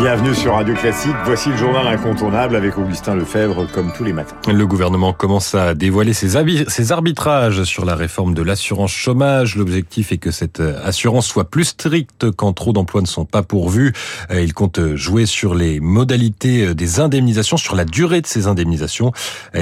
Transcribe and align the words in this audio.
Bienvenue 0.00 0.34
sur 0.34 0.54
Radio 0.54 0.74
Classique. 0.74 1.14
Voici 1.26 1.50
le 1.50 1.58
journal 1.58 1.86
incontournable 1.86 2.56
avec 2.56 2.78
Augustin 2.78 3.14
Lefebvre 3.14 3.70
comme 3.70 3.92
tous 3.92 4.02
les 4.02 4.14
matins. 4.14 4.34
Le 4.48 4.66
gouvernement 4.66 5.12
commence 5.12 5.54
à 5.54 5.74
dévoiler 5.74 6.14
ses, 6.14 6.30
ses 6.68 6.92
arbitrages 6.92 7.64
sur 7.64 7.84
la 7.84 7.96
réforme 7.96 8.32
de 8.32 8.40
l'assurance 8.40 8.92
chômage. 8.92 9.56
L'objectif 9.56 10.10
est 10.10 10.16
que 10.16 10.30
cette 10.30 10.60
assurance 10.60 11.26
soit 11.26 11.50
plus 11.50 11.64
stricte 11.64 12.30
quand 12.30 12.54
trop 12.54 12.72
d'emplois 12.72 13.02
ne 13.02 13.06
sont 13.06 13.26
pas 13.26 13.42
pourvus. 13.42 13.92
Il 14.32 14.54
compte 14.54 14.80
jouer 14.94 15.26
sur 15.26 15.54
les 15.54 15.80
modalités 15.80 16.74
des 16.74 16.98
indemnisations, 16.98 17.58
sur 17.58 17.76
la 17.76 17.84
durée 17.84 18.22
de 18.22 18.26
ces 18.26 18.46
indemnisations. 18.46 19.12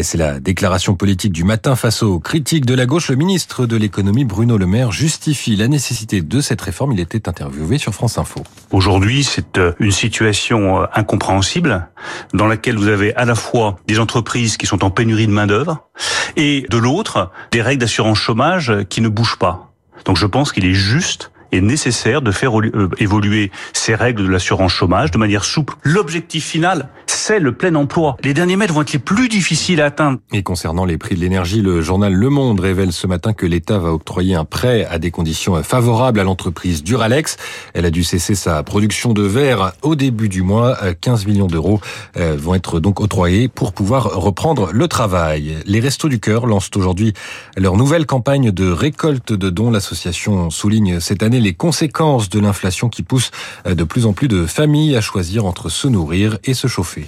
C'est 0.02 0.18
la 0.18 0.38
déclaration 0.38 0.95
politique 0.95 1.32
du 1.32 1.42
matin 1.42 1.74
face 1.74 2.05
aux 2.05 2.20
critiques 2.20 2.64
de 2.64 2.74
la 2.74 2.86
gauche. 2.86 3.10
Le 3.10 3.16
ministre 3.16 3.66
de 3.66 3.77
l'économie 3.77 4.24
Bruno 4.24 4.56
Le 4.56 4.66
Maire 4.66 4.92
justifie 4.92 5.56
la 5.56 5.66
nécessité 5.66 6.20
de 6.20 6.41
cette 6.41 6.60
réforme. 6.60 6.92
Il 6.92 7.00
était 7.00 7.28
interviewé 7.28 7.78
sur 7.78 7.92
France 7.92 8.18
Info. 8.18 8.45
Aujourd'hui, 8.70 9.24
c'est 9.24 9.59
une 9.80 9.91
situation 9.91 10.27
situation 10.32 10.87
incompréhensible 10.95 11.88
dans 12.34 12.46
laquelle 12.46 12.77
vous 12.77 12.88
avez 12.88 13.14
à 13.14 13.24
la 13.24 13.34
fois 13.34 13.77
des 13.87 13.98
entreprises 13.98 14.56
qui 14.56 14.66
sont 14.66 14.84
en 14.84 14.91
pénurie 14.91 15.27
de 15.27 15.32
main 15.32 15.46
d'œuvre 15.46 15.88
et 16.37 16.66
de 16.68 16.78
l'autre 16.78 17.30
des 17.51 17.62
règles 17.62 17.80
d'assurance 17.80 18.18
chômage 18.18 18.73
qui 18.88 19.01
ne 19.01 19.09
bougent 19.09 19.38
pas. 19.38 19.73
Donc 20.04 20.16
je 20.16 20.27
pense 20.27 20.52
qu'il 20.52 20.64
est 20.64 20.74
juste 20.74 21.30
et 21.52 21.61
nécessaire 21.61 22.23
de 22.23 22.30
faire 22.30 22.52
évoluer 22.98 23.51
ces 23.73 23.95
règles 23.95 24.25
de 24.25 24.29
l'assurance 24.29 24.73
chômage 24.73 25.11
de 25.11 25.19
manière 25.19 25.45
souple. 25.45 25.74
L'objectif 25.83 26.45
final, 26.45 26.88
c'est 27.07 27.41
le 27.41 27.52
plein 27.52 27.74
emploi. 27.74 28.16
Les 28.23 28.34
derniers 28.34 28.57
mètres 28.57 28.74
vont 28.74 28.83
être 28.83 28.93
les 28.93 28.98
plus 28.98 29.29
difficiles 29.29 29.80
à 29.80 29.87
atteindre. 29.87 30.19
Et 30.33 30.43
concernant 30.43 30.84
les 30.84 30.98
prix 30.98 31.15
de 31.15 31.21
l'énergie, 31.21 31.62
le 31.62 31.80
journal 31.80 32.12
Le 32.12 32.30
Monde 32.30 32.61
révèle 32.61 32.93
ce 32.93 33.07
matin 33.07 33.33
que 33.33 33.47
l'État 33.47 33.79
va 33.79 33.93
octroyer 33.93 34.34
un 34.34 34.45
prêt 34.45 34.87
à 34.91 34.98
des 34.98 35.11
conditions 35.11 35.62
favorables 35.62 36.21
à 36.21 36.24
l'entreprise 36.24 36.82
Duralex. 36.82 37.37
Elle 37.74 37.87
a 37.87 37.90
dû 37.90 38.05
cesser 38.05 38.35
sa 38.35 38.62
production 38.62 39.12
de 39.12 39.23
verre 39.23 39.73
au 39.83 39.95
début 39.95 40.29
du 40.29 40.43
mois. 40.43 40.77
15 41.01 41.27
millions 41.27 41.46
d'euros 41.46 41.80
euh, 42.16 42.37
vont 42.38 42.55
être 42.55 42.80
donc 42.80 43.01
octroyés 43.01 43.49
pour 43.49 43.73
pouvoir 43.73 44.05
reprendre 44.05 44.71
le 44.73 44.88
travail. 44.88 45.57
Les 45.66 45.80
Restos 45.80 46.09
du 46.09 46.21
Cœur 46.21 46.46
lancent 46.46 46.71
aujourd'hui 46.77 47.15
leur 47.57 47.77
nouvelle 47.77 48.07
campagne 48.07 48.51
de 48.51 48.71
récolte 48.71 49.33
de 49.33 49.51
dons. 49.51 49.71
L'association 49.71 50.51
souligne 50.51 51.01
cette 51.01 51.23
année 51.23 51.37
les 51.40 51.54
conséquences 51.54 52.28
de 52.28 52.40
l'inflation 52.40 52.88
qui 52.88 53.02
pousse 53.02 53.30
euh, 53.66 53.74
de 53.74 53.84
plus 53.84 54.06
en 54.06 54.12
plus 54.12 54.28
de 54.28 54.46
familles 54.46 54.96
à 54.96 55.00
choisir 55.00 55.44
entre 55.44 55.68
se 55.68 55.88
nourrir 55.88 56.38
et 56.44 56.54
se 56.54 56.68
chauffer. 56.68 57.06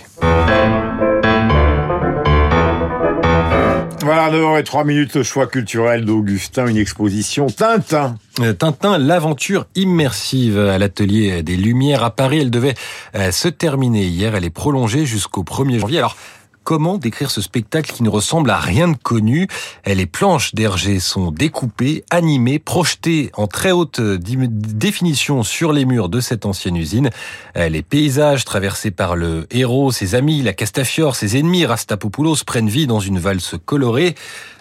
Voilà, 4.03 4.31
9h03 4.31 4.87
minutes, 4.87 5.15
le 5.15 5.23
choix 5.23 5.47
culturel 5.47 6.05
d'Augustin, 6.05 6.67
une 6.67 6.79
exposition 6.79 7.47
Tintin. 7.47 8.17
Euh, 8.41 8.55
Tintin, 8.55 8.97
l'aventure 8.97 9.67
immersive 9.75 10.59
à 10.59 10.79
l'atelier 10.79 11.43
des 11.43 11.57
Lumières 11.57 12.03
à 12.03 12.11
Paris. 12.11 12.41
Elle 12.41 12.51
devait 12.51 12.75
euh, 13.15 13.31
se 13.31 13.49
terminer 13.49 14.07
hier. 14.07 14.35
Elle 14.35 14.47
est 14.47 14.51
prolongée 14.51 15.05
jusqu'au 15.05 15.43
1er 15.43 15.79
janvier. 15.79 15.99
Alors, 15.99 16.17
Comment 16.63 16.99
décrire 16.99 17.31
ce 17.31 17.41
spectacle 17.41 17.91
qui 17.93 18.03
ne 18.03 18.09
ressemble 18.09 18.51
à 18.51 18.59
rien 18.59 18.89
de 18.89 18.97
connu? 18.97 19.49
Les 19.87 20.07
planches 20.07 20.55
d'Hergé 20.55 21.01
sont 21.01 21.33
découpées, 21.33 22.05
animées, 22.11 22.59
projetées 22.59 23.31
en 23.35 23.47
très 23.47 23.73
haute 23.73 24.01
définition 24.01 25.43
sur 25.43 25.73
les 25.73 25.85
murs 25.85 26.09
de 26.09 26.21
cette 26.21 26.47
ancienne 26.47 26.77
usine. 26.77 27.11
Les 27.57 27.83
paysages 27.83 28.45
traversés 28.45 28.91
par 28.91 29.17
le 29.17 29.47
héros, 29.51 29.91
ses 29.91 30.15
amis, 30.15 30.43
la 30.43 30.53
Castafiore, 30.53 31.17
ses 31.17 31.39
ennemis, 31.39 31.65
Rastapopoulos, 31.65 32.45
prennent 32.47 32.69
vie 32.69 32.87
dans 32.87 33.01
une 33.01 33.19
valse 33.19 33.55
colorée. 33.65 34.15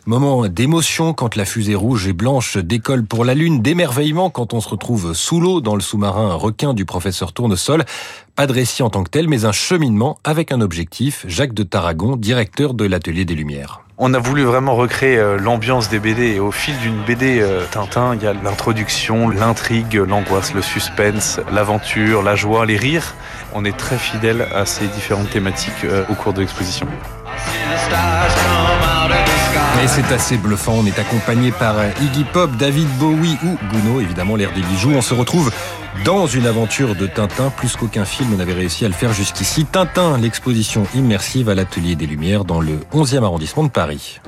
Moment 0.06 0.48
d'émotion 0.48 1.14
quand 1.14 1.36
la 1.36 1.46
fusée 1.46 1.76
rouge 1.76 2.08
et 2.08 2.14
blanche 2.14 2.58
décolle 2.58 3.04
pour 3.04 3.26
la 3.26 3.34
Lune, 3.34 3.62
d'émerveillement 3.62 4.30
quand 4.30 4.54
on 4.54 4.62
se 4.62 4.70
retrouve 4.70 5.14
sous 5.14 5.40
l'eau 5.40 5.62
dans 5.62 5.76
le 5.76 5.82
sous-marin 5.82 6.34
requin 6.34 6.74
du 6.74 6.86
professeur 6.86 7.34
Tournesol. 7.34 7.86
Pas 8.36 8.48
de 8.48 8.82
en 8.82 8.90
tant 8.90 9.04
que 9.04 9.10
tel, 9.10 9.28
mais 9.28 9.44
un 9.44 9.52
cheminement 9.52 10.18
avec 10.24 10.52
un 10.52 10.62
objectif. 10.62 11.26
Jacques 11.28 11.54
de 11.54 11.64
Tarragon, 11.64 12.16
directeur 12.16 12.74
de 12.74 12.86
l'Atelier 12.86 13.26
des 13.26 13.36
Lumières. 13.36 13.82
On 13.98 14.14
a 14.14 14.20
voulu 14.20 14.44
vraiment 14.44 14.76
recréer 14.76 15.18
euh, 15.18 15.38
l'ambiance 15.38 15.90
des 15.90 16.00
BD 16.00 16.36
et 16.36 16.40
au 16.40 16.52
fil 16.52 16.78
d'une 16.80 17.02
BD 17.04 17.42
euh, 17.42 17.66
Tintin, 17.70 18.16
il 18.16 18.24
y 18.24 18.28
a 18.28 18.32
l'introduction, 18.32 19.28
l'intrigue, 19.28 19.96
l'angoisse, 19.96 20.54
le 20.54 20.62
suspense, 20.62 21.42
l'aventure, 21.52 22.24
la 22.24 22.36
joie, 22.36 22.66
les 22.66 22.78
rires. 22.78 23.14
On 23.54 23.66
est 23.66 23.76
très 23.76 23.98
fidèle 23.98 24.48
à 24.56 24.66
ces 24.66 24.88
différentes 24.88 25.30
thématiques 25.30 25.84
euh, 25.84 26.06
au 26.10 26.16
cours 26.16 26.32
de 26.32 26.40
l'exposition. 26.40 26.88
Et 29.84 29.88
c'est 29.88 30.14
assez 30.14 30.38
bluffant. 30.38 30.74
On 30.80 30.86
est 30.86 31.00
accompagné 31.00 31.52
par 31.52 31.76
Iggy 32.02 32.26
Pop, 32.26 32.52
David 32.58 32.88
Bowie 33.00 33.38
ou 33.44 33.58
Bruno, 33.72 34.02
évidemment 34.02 34.36
l'air 34.36 34.52
des 34.54 34.62
bijoux. 34.62 34.92
On 34.94 35.02
se 35.02 35.14
retrouve 35.14 35.52
dans 36.06 36.28
une 36.28 36.46
aventure 36.46 36.96
de 36.96 37.08
Tintin, 37.08 37.50
plus 37.50 37.76
qu'aucun 37.76 38.06
film 38.06 38.36
n'avait 38.36 38.54
réussi 38.54 38.86
à 38.86 38.88
le 38.88 38.94
faire 38.94 39.14
jusqu'ici. 39.14 39.66
Tintin, 39.66 40.18
l'exposition 40.18 40.86
immersive 40.96 41.50
à 41.50 41.56
l'Atelier 41.56 41.96
des 41.96 42.08
Lumières 42.08 42.46
dans 42.46 42.62
le 42.62 42.80
11e 42.94 43.24
arrondissement 43.24 43.64
de 43.64 43.70
Paris. 43.70 44.20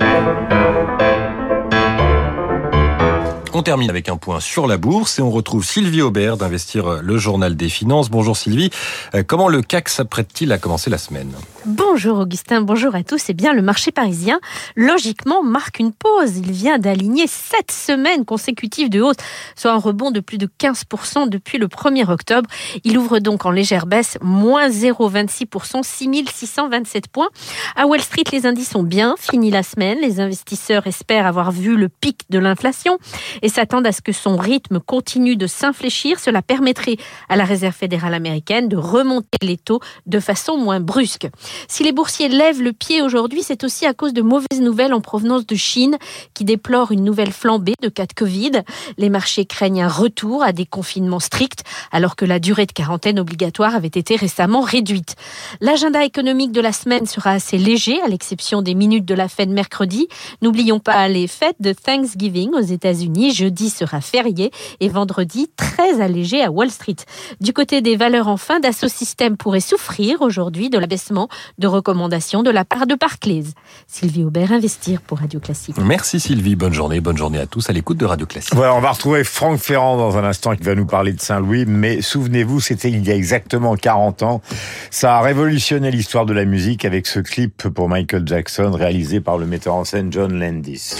On 3.54 3.62
termine 3.62 3.90
avec 3.90 4.08
un 4.08 4.16
point 4.16 4.40
sur 4.40 4.66
la 4.66 4.78
bourse 4.78 5.18
et 5.18 5.22
on 5.22 5.30
retrouve 5.30 5.62
Sylvie 5.62 6.00
Aubert 6.00 6.38
d'Investir 6.38 7.02
le 7.02 7.18
Journal 7.18 7.54
des 7.54 7.68
Finances. 7.68 8.10
Bonjour 8.10 8.34
Sylvie. 8.34 8.70
Euh, 9.14 9.22
comment 9.26 9.48
le 9.48 9.60
CAC 9.60 9.90
s'apprête-t-il 9.90 10.50
à 10.52 10.58
commencer 10.58 10.88
la 10.88 10.96
semaine? 10.96 11.30
Bonjour 11.64 12.18
Augustin, 12.18 12.60
bonjour 12.60 12.96
à 12.96 13.04
tous. 13.04 13.26
Eh 13.28 13.34
bien, 13.34 13.52
le 13.52 13.62
marché 13.62 13.92
parisien, 13.92 14.40
logiquement, 14.74 15.44
marque 15.44 15.78
une 15.78 15.92
pause. 15.92 16.36
Il 16.36 16.50
vient 16.50 16.80
d'aligner 16.80 17.28
sept 17.28 17.70
semaines 17.70 18.24
consécutives 18.24 18.90
de 18.90 19.00
hausse, 19.00 19.14
soit 19.54 19.70
un 19.70 19.76
rebond 19.76 20.10
de 20.10 20.18
plus 20.18 20.38
de 20.38 20.48
15% 20.58 21.28
depuis 21.28 21.58
le 21.58 21.68
1er 21.68 22.10
octobre. 22.10 22.50
Il 22.82 22.98
ouvre 22.98 23.20
donc 23.20 23.46
en 23.46 23.52
légère 23.52 23.86
baisse, 23.86 24.18
moins 24.22 24.70
0,26%, 24.70 25.84
6627 25.84 27.06
points. 27.06 27.28
À 27.76 27.86
Wall 27.86 28.00
Street, 28.00 28.24
les 28.32 28.44
indices 28.44 28.74
ont 28.74 28.82
bien 28.82 29.14
fini 29.16 29.52
la 29.52 29.62
semaine. 29.62 29.98
Les 30.00 30.18
investisseurs 30.18 30.88
espèrent 30.88 31.28
avoir 31.28 31.52
vu 31.52 31.76
le 31.76 31.88
pic 31.88 32.22
de 32.28 32.40
l'inflation 32.40 32.98
et 33.40 33.48
s'attendent 33.48 33.86
à 33.86 33.92
ce 33.92 34.02
que 34.02 34.12
son 34.12 34.36
rythme 34.36 34.80
continue 34.80 35.36
de 35.36 35.46
s'infléchir. 35.46 36.18
Cela 36.18 36.42
permettrait 36.42 36.96
à 37.28 37.36
la 37.36 37.44
Réserve 37.44 37.76
fédérale 37.76 38.14
américaine 38.14 38.68
de 38.68 38.76
remonter 38.76 39.38
les 39.42 39.58
taux 39.58 39.78
de 40.06 40.18
façon 40.18 40.56
moins 40.56 40.80
brusque. 40.80 41.28
Si 41.68 41.82
les 41.82 41.92
boursiers 41.92 42.28
lèvent 42.28 42.62
le 42.62 42.72
pied 42.72 43.02
aujourd'hui, 43.02 43.42
c'est 43.42 43.64
aussi 43.64 43.86
à 43.86 43.94
cause 43.94 44.12
de 44.12 44.22
mauvaises 44.22 44.60
nouvelles 44.60 44.94
en 44.94 45.00
provenance 45.00 45.46
de 45.46 45.54
Chine 45.54 45.96
qui 46.34 46.44
déplore 46.44 46.92
une 46.92 47.04
nouvelle 47.04 47.32
flambée 47.32 47.74
de 47.80 47.88
cas 47.88 48.06
de 48.06 48.12
Covid. 48.12 48.62
Les 48.98 49.10
marchés 49.10 49.44
craignent 49.44 49.82
un 49.82 49.88
retour 49.88 50.42
à 50.42 50.52
des 50.52 50.66
confinements 50.66 51.20
stricts 51.20 51.62
alors 51.90 52.16
que 52.16 52.24
la 52.24 52.38
durée 52.38 52.66
de 52.66 52.72
quarantaine 52.72 53.18
obligatoire 53.18 53.74
avait 53.74 53.88
été 53.88 54.16
récemment 54.16 54.60
réduite. 54.60 55.16
L'agenda 55.60 56.04
économique 56.04 56.52
de 56.52 56.60
la 56.60 56.72
semaine 56.72 57.06
sera 57.06 57.30
assez 57.30 57.58
léger 57.58 58.00
à 58.02 58.08
l'exception 58.08 58.62
des 58.62 58.74
minutes 58.74 59.04
de 59.04 59.14
la 59.14 59.28
fête 59.28 59.48
mercredi. 59.48 60.08
N'oublions 60.40 60.80
pas 60.80 61.08
les 61.08 61.26
fêtes 61.26 61.60
de 61.60 61.72
Thanksgiving 61.72 62.52
aux 62.54 62.60
États-Unis 62.60 63.32
jeudi 63.32 63.70
sera 63.70 64.00
férié 64.00 64.50
et 64.80 64.88
vendredi 64.88 65.48
très 65.56 66.00
allégé 66.00 66.42
à 66.42 66.50
Wall 66.50 66.70
Street. 66.70 66.96
Du 67.40 67.52
côté 67.52 67.80
des 67.80 67.96
valeurs 67.96 68.28
enfin, 68.28 68.60
Dassault 68.60 68.88
Systèmes 68.88 69.36
pourrait 69.36 69.60
souffrir 69.60 70.22
aujourd'hui 70.22 70.70
de 70.70 70.78
l'abaissement 70.78 71.28
de 71.58 71.66
recommandations 71.66 72.42
de 72.42 72.50
la 72.50 72.64
part 72.64 72.86
de 72.86 72.94
Barclays. 72.94 73.44
Sylvie 73.86 74.24
Aubert, 74.24 74.52
Investir 74.52 75.00
pour 75.00 75.18
Radio 75.18 75.40
Classique. 75.40 75.76
Merci 75.78 76.20
Sylvie, 76.20 76.56
bonne 76.56 76.72
journée, 76.72 77.00
bonne 77.00 77.16
journée 77.16 77.38
à 77.38 77.46
tous 77.46 77.68
à 77.70 77.72
l'écoute 77.72 77.98
de 77.98 78.04
Radio 78.04 78.26
Classique. 78.26 78.54
Voilà, 78.54 78.74
on 78.74 78.80
va 78.80 78.92
retrouver 78.92 79.24
Franck 79.24 79.58
Ferrand 79.58 79.96
dans 79.96 80.16
un 80.18 80.24
instant 80.24 80.54
qui 80.56 80.62
va 80.62 80.74
nous 80.74 80.86
parler 80.86 81.12
de 81.12 81.20
Saint-Louis, 81.20 81.64
mais 81.66 82.02
souvenez-vous, 82.02 82.60
c'était 82.60 82.90
il 82.90 83.06
y 83.06 83.10
a 83.10 83.14
exactement 83.14 83.76
40 83.76 84.22
ans. 84.22 84.42
Ça 84.90 85.18
a 85.18 85.20
révolutionné 85.20 85.90
l'histoire 85.90 86.26
de 86.26 86.32
la 86.32 86.44
musique 86.44 86.84
avec 86.84 87.06
ce 87.06 87.20
clip 87.20 87.68
pour 87.68 87.88
Michael 87.88 88.26
Jackson 88.26 88.70
réalisé 88.72 89.20
par 89.20 89.38
le 89.38 89.46
metteur 89.46 89.74
en 89.74 89.84
scène 89.84 90.12
John 90.12 90.38
Landis. 90.38 90.94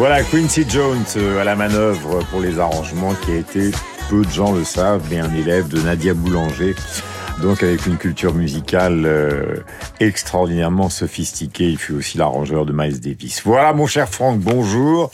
Voilà 0.00 0.22
Quincy 0.22 0.64
Jones 0.66 1.04
euh, 1.18 1.42
à 1.42 1.44
la 1.44 1.54
manœuvre 1.54 2.24
pour 2.30 2.40
les 2.40 2.58
arrangements 2.58 3.12
qui 3.12 3.32
a 3.32 3.34
été, 3.34 3.70
peu 4.08 4.24
de 4.24 4.30
gens 4.30 4.50
le 4.50 4.64
savent, 4.64 5.06
mais 5.10 5.18
un 5.18 5.30
élève 5.34 5.68
de 5.68 5.78
Nadia 5.78 6.14
Boulanger. 6.14 6.74
Donc 7.42 7.62
avec 7.62 7.84
une 7.84 7.98
culture 7.98 8.32
musicale 8.32 9.02
euh, 9.04 9.56
extraordinairement 10.00 10.88
sophistiquée, 10.88 11.68
il 11.68 11.76
fut 11.76 11.92
aussi 11.92 12.16
l'arrangeur 12.16 12.64
de 12.64 12.72
Miles 12.72 12.98
Davis. 12.98 13.42
Voilà 13.44 13.74
mon 13.74 13.86
cher 13.86 14.08
Franck, 14.08 14.38
bonjour. 14.38 15.10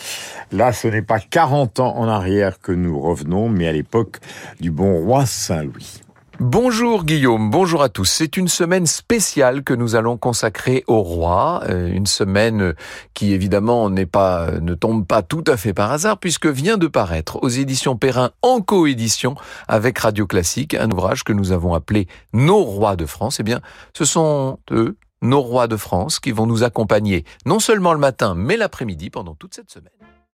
Là, 0.52 0.72
ce 0.72 0.86
n'est 0.86 1.02
pas 1.02 1.18
40 1.18 1.80
ans 1.80 1.96
en 1.96 2.06
arrière 2.06 2.60
que 2.60 2.70
nous 2.70 3.00
revenons, 3.00 3.48
mais 3.48 3.66
à 3.66 3.72
l'époque 3.72 4.18
du 4.60 4.70
bon 4.70 4.98
roi 4.98 5.26
Saint-Louis. 5.26 6.05
Bonjour 6.38 7.04
Guillaume, 7.04 7.50
bonjour 7.50 7.82
à 7.82 7.88
tous. 7.88 8.04
C'est 8.04 8.36
une 8.36 8.48
semaine 8.48 8.84
spéciale 8.84 9.64
que 9.64 9.72
nous 9.72 9.96
allons 9.96 10.18
consacrer 10.18 10.84
au 10.86 11.00
roi, 11.00 11.62
euh, 11.68 11.88
une 11.88 12.04
semaine 12.04 12.74
qui 13.14 13.32
évidemment 13.32 13.88
n'est 13.88 14.04
pas 14.04 14.50
ne 14.60 14.74
tombe 14.74 15.06
pas 15.06 15.22
tout 15.22 15.44
à 15.46 15.56
fait 15.56 15.72
par 15.72 15.90
hasard 15.92 16.18
puisque 16.18 16.46
vient 16.46 16.76
de 16.76 16.88
paraître 16.88 17.42
aux 17.42 17.48
éditions 17.48 17.96
Perrin 17.96 18.32
en 18.42 18.60
coédition 18.60 19.34
avec 19.66 19.98
Radio 19.98 20.26
Classique 20.26 20.74
un 20.74 20.90
ouvrage 20.90 21.24
que 21.24 21.32
nous 21.32 21.52
avons 21.52 21.72
appelé 21.72 22.06
Nos 22.34 22.62
rois 22.62 22.96
de 22.96 23.06
France. 23.06 23.40
Eh 23.40 23.42
bien, 23.42 23.62
ce 23.96 24.04
sont 24.04 24.58
eux 24.70 24.98
nos 25.22 25.40
rois 25.40 25.68
de 25.68 25.76
France 25.76 26.20
qui 26.20 26.32
vont 26.32 26.46
nous 26.46 26.64
accompagner 26.64 27.24
non 27.46 27.60
seulement 27.60 27.94
le 27.94 27.98
matin 27.98 28.34
mais 28.36 28.58
l'après-midi 28.58 29.08
pendant 29.08 29.34
toute 29.34 29.54
cette 29.54 29.70
semaine. 29.70 29.90